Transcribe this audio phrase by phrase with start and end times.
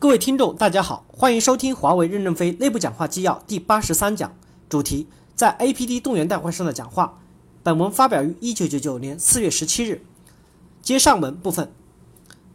[0.00, 4.34] 各位听众，大家好，欢迎收听华为任正非内部讲话纪要第八十三讲，
[4.66, 7.18] 主题在 APD 动员大会上的讲话。
[7.62, 10.02] 本文发表于一九九九年四月十七日。
[10.80, 11.70] 接上文部分，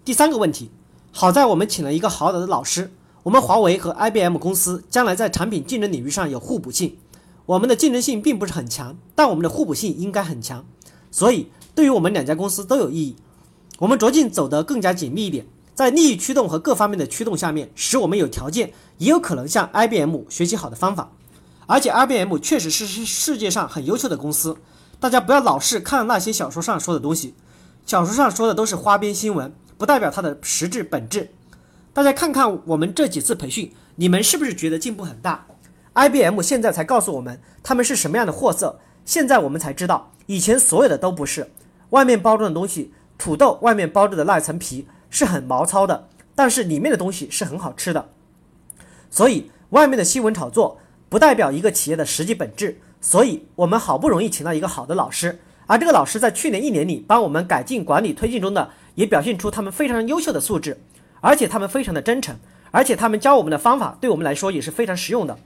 [0.03, 0.71] 第三个问题，
[1.11, 2.91] 好在我们请了一个好的老师。
[3.21, 6.97] 我们华为和 IBM 公司将来在产品竞争领域上有互补性，
[7.45, 10.65] 我们的竞争性并不是很强，但我们的互补性应该很强，
[11.11, 13.15] 所以对于我们两家公司都有意义。
[13.77, 15.45] 我们着劲走得更加紧密一点。
[15.75, 21.11] 在利益驱动和各方面的驱动下面，使我们有条件，也有可能向 IBM 学习好的方法。
[21.67, 24.55] 而且 IBM 确实是世界上很优秀的公司。
[24.99, 27.35] 大家不要老是看那些小说上说的东西，
[27.85, 31.31] 小说上说的都是花边新闻，不代表它的实质本质。
[31.91, 35.45] 大家看看我们这几次培训，你们是不是觉得进步很大
[35.95, 41.51] ？IBM 现在才告诉我们他们是什么样的货色，现在我们才知道，以前所有的都不是。
[41.89, 44.87] 外面包装的东西，土豆外面包着的那一层皮。
[45.15, 48.09] 是很毛糙的，但是里面的东西是很好吃的。
[49.09, 52.81] 所以外面的新闻炒作不代表一个企业的实际本质。
[52.99, 60.81] 所以我们好不容易请到一个好的老师，而这个老师在去年一年里帮我们改进管理推进中的，也表现出他们非常优秀的素质，
[61.21, 62.35] 而且他们非常的真诚，
[62.71, 65.37] 而且他们教我们的方法对我们来说也是非常实用的。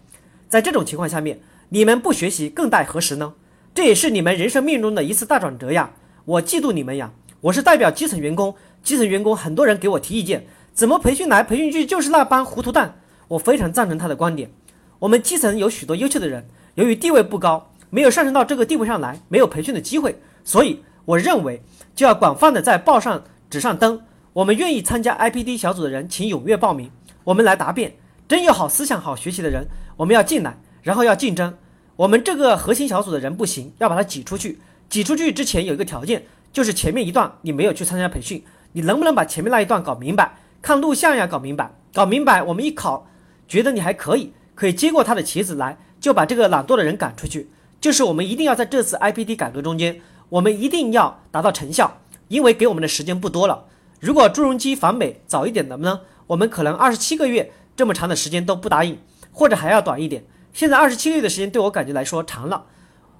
[0.47, 3.35] 在这种情况下面，你们不学习更待何时呢？
[3.75, 5.91] 这也是你们人生命中的一次大转折呀！
[6.25, 7.11] 我嫉妒你们呀！
[7.41, 8.53] 我是代表基层员工。
[8.83, 12.99] 基层员工很多人给我提意见，怎么培训来培训去就是那帮糊涂蛋？
[13.29, 14.51] 我非常赞成他的观点。
[14.99, 21.61] 我们基层有许多优秀的人，由于地位不高，没有上升到这个地位上来，没有培训的机会，所以我认为
[21.95, 24.01] 就要广泛的在报上纸上登。
[24.33, 26.91] 我们愿意参加 IPD 小组的人，请踊跃报名，
[27.23, 27.95] 我们来答辩。
[28.27, 29.65] 真有好思想、好学习的人，
[29.97, 31.57] 我们要进来，然后要竞争。
[31.95, 34.59] 我们这个核心小组的人不行，要把他挤出去。
[34.87, 36.23] 挤出去之前有一个条件，
[36.59, 38.43] 就是前面一段你没有去参加培训。
[38.73, 40.39] 你能不能把前面那一段搞明白？
[40.61, 42.43] 看录像呀，搞明白，搞明白。
[42.43, 43.07] 我们一考，
[43.47, 47.49] 觉得你还可以，可以接过他的旗子来，就把这个懒惰的人赶出去。
[47.79, 53.67] 就是我们一定要在这次 IPD 改革中间，我们一定要达到成效，因为给我们的时间不多了。
[54.01, 58.99] 如果朱镕基访美早一点的呢，我们可能二十七个月这么长的时间都不答应，
[59.31, 60.25] 或者还要短一点。
[60.51, 62.65] 现在二十七个月的时间对我感觉来说长了，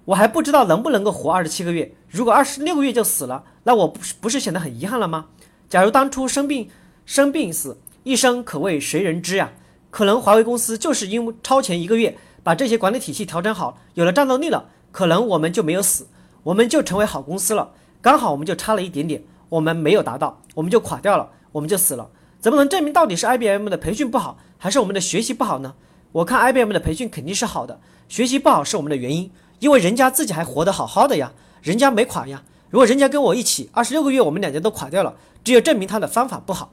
[0.10, 1.94] 我还不知道能不能够活二十七个月。
[2.08, 5.28] 如果二十六个月就死了，那我不是不是显得很遗憾了吗？
[5.70, 6.68] 假如当初生病，
[7.06, 9.52] 生病死，一生可谓谁人知呀？
[9.92, 16.08] 可能华为公司就是因为超前一个月把这些管理体系调整好，有了战斗力了，可能我们就没有死，
[16.42, 17.74] 我们就成为好公司了。
[18.02, 22.10] 刚好我们就差了一点点，我们没有达到，我们就垮掉了，我们就死了。
[22.40, 25.76] 怎么能证明到底是 IBM 的培训不好，还是我们的学习不好呢？
[26.14, 31.32] 我看 IBM 的培训肯定是好的，学习不好是我们的原因，因为人家自己还活得好好的呀，
[31.62, 32.44] 人家没垮呀。
[32.70, 35.16] 如果人家跟我一起二十六个月，我们两家都垮掉了。
[35.44, 36.72] 只有证明他的方法不好。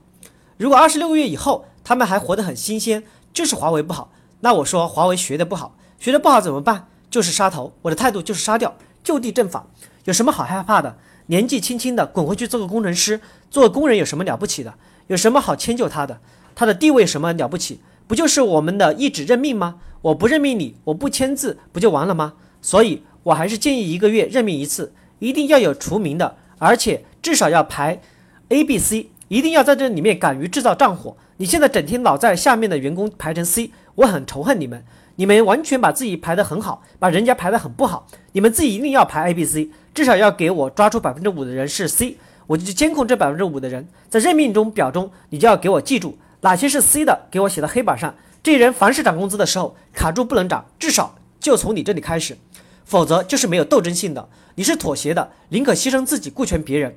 [0.57, 4.13] 如果二十六个月以后他们还活得很新鲜，就是华为不好。
[4.41, 6.89] 那我说华为学的不好，学的不好怎么办？
[7.11, 7.73] 就是杀头。
[7.83, 9.67] 我的态度就是杀掉，就地正法。
[10.05, 10.97] 有什么好害怕的？
[11.27, 13.21] 年纪轻轻的滚回去做个工程师，
[13.51, 14.75] 做工人有什么了不起的？
[15.07, 16.21] 有什么好迁就他的？
[16.55, 17.81] 他的地位什么了不起？
[18.07, 19.77] 不就是我们的一纸任命吗？
[20.03, 22.35] 我不任命你，我不签字，不就完了吗？
[22.67, 28.01] 所以我还是建议一个月任命一次，一定要有除名的，而且至少要排。
[28.49, 31.17] A、B、C 一定要在这里面敢于制造战火。
[31.37, 34.85] 你现在整天老在下面的员工排成 C，我很仇恨你们。
[35.15, 38.09] 你们完全把自己排得很好，把人家排得很不好。
[38.33, 42.17] 你们自己一定要排 A、B、C，至少要给我抓出百分之五的人是 C，
[42.49, 43.87] 我就去监控这百分之五的人。
[44.09, 48.13] 在任命中表中，你就要给我记住哪些是 C 的，给我写到黑板上。
[48.43, 51.15] 这些人凡是涨工资的时候卡住不能涨，至少
[51.47, 52.37] 就从你这里开始，
[52.85, 54.29] 否则就是没有斗争性的。
[54.57, 56.97] 你是妥协的，宁可牺牲自己顾全别人。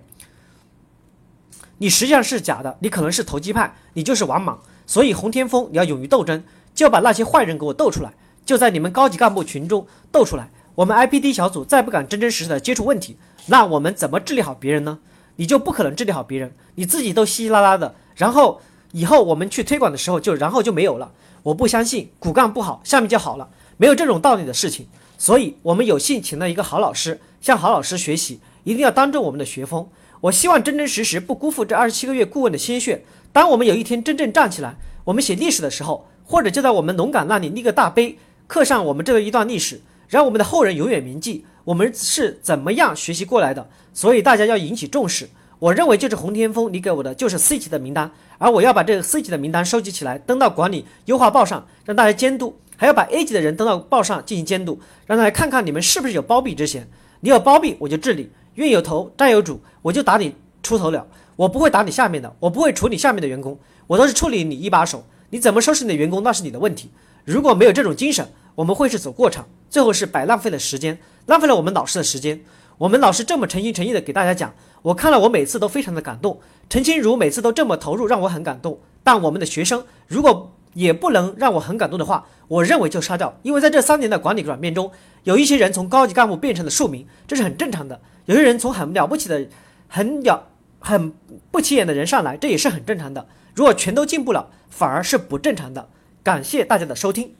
[1.77, 4.59] 你实际上是假的，你可能是投机派，你就是王莽。
[4.87, 6.43] 所以洪天峰，你要勇于斗争，
[6.73, 8.11] 就把那些坏人给我斗出来，
[8.43, 10.49] 就在你们高级干部群中斗出来。
[10.73, 14.97] 我们 IPD 小组再不敢真真实实的接触问题，那我们怎么治理好别人呢？
[15.35, 18.59] 你就不可能治理好别人，你自己都稀稀拉拉的，然后
[18.93, 21.11] 以后我们去推广的时候就然后就没有了。
[21.43, 23.47] 我不相信骨干不好，下面就好了，
[23.79, 24.85] 没有这种道理的事情。
[25.17, 29.87] 所以我们有幸请了一个好老师，向好老师学习，一定要当正我们的学风。
[30.19, 33.05] 我希望真真实实不辜负这二十七个月顾问的心血。
[33.31, 38.17] 当我们有一天真正站起来，我们写历史的时候，或者就在我们龙岗那里立个大碑，
[38.47, 43.69] 刻上我们这一段历史，让我们的后人永远铭记我们是怎么样学习过来的。
[43.93, 45.29] 所以大家要引起重视。
[45.59, 56.89] 我认为就是洪天峰，你给我的就是 C 级的名单，而我要把这个 C 级的名单收集起来，登到管理优化报上，让大家监督，还要把 A 级的人登到报上进行监督，让他来看看你们是不是有包庇之嫌。
[57.19, 58.31] 你有包庇，我就治理。
[58.55, 60.33] 冤有头债有主，我就打你
[60.63, 61.05] 出头鸟。
[61.35, 65.03] 我不会打你下面的，我不会处理下面的员工，我都是处理你一把手。
[65.31, 66.89] 你怎么收拾你的员工，那是你的问题。
[67.25, 72.39] 如果没有这种精神，我们会是走过场，最后是白浪费了时间，浪费了我们老师的时间。
[72.77, 74.53] 我们老师这么诚心诚意的给大家讲，
[74.83, 76.39] 我看了我每次都非常的感动。
[76.69, 78.79] 陈清如每次都这么投入，让我很感动。
[79.03, 83.37] 但我们的学生如果也不能让我很感动的话，我认为就杀掉。
[83.43, 84.91] 因为在这三年的管理转变中，
[85.23, 87.99] 有一些人从高级干部变成了庶民，这是很正常的。
[88.25, 89.47] 有些人从很了不起的、
[89.87, 90.49] 很了、
[90.79, 91.13] 很
[91.51, 93.27] 不起眼的人上来，这也是很正常的。
[93.55, 95.89] 如果全都进步了，反而是不正常的。
[96.21, 97.33] 感谢大家的收听。